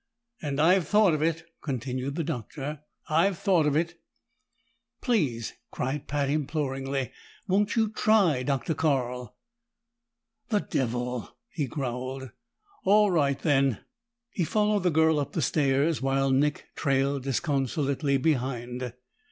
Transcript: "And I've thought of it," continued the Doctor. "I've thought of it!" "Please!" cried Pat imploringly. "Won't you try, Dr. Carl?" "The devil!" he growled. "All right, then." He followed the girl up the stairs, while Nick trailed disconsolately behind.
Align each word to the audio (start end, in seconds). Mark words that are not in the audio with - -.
"And 0.41 0.59
I've 0.59 0.87
thought 0.87 1.13
of 1.13 1.21
it," 1.21 1.45
continued 1.61 2.15
the 2.15 2.23
Doctor. 2.23 2.79
"I've 3.07 3.37
thought 3.37 3.67
of 3.67 3.75
it!" 3.75 4.01
"Please!" 4.99 5.53
cried 5.69 6.07
Pat 6.07 6.27
imploringly. 6.27 7.11
"Won't 7.47 7.75
you 7.75 7.87
try, 7.87 8.41
Dr. 8.41 8.73
Carl?" 8.73 9.37
"The 10.49 10.61
devil!" 10.61 11.29
he 11.51 11.67
growled. 11.67 12.31
"All 12.83 13.11
right, 13.11 13.37
then." 13.37 13.81
He 14.31 14.43
followed 14.43 14.81
the 14.81 14.89
girl 14.89 15.19
up 15.19 15.33
the 15.33 15.41
stairs, 15.43 16.01
while 16.01 16.31
Nick 16.31 16.69
trailed 16.75 17.21
disconsolately 17.21 18.17
behind. 18.17 18.93